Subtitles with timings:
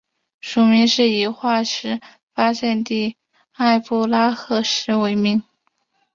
[0.39, 2.01] 属名是以化石
[2.33, 3.15] 发现地的
[3.63, 5.43] 埃布拉赫市为名。